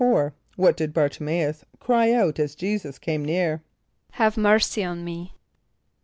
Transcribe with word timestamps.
= 0.01 0.01
What 0.55 0.77
did 0.77 0.95
Bär 0.95 1.09
ti 1.11 1.23
mæ´us 1.23 1.61
cry 1.79 2.11
out 2.11 2.39
as 2.39 2.55
J[=e]´[s+]us 2.55 2.97
came 2.97 3.23
near? 3.23 3.61
="Have 4.13 4.35
mercy 4.35 4.83
on 4.83 5.03
me." 5.03 5.35